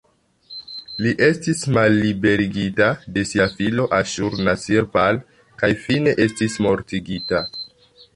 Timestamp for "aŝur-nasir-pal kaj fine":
3.97-6.15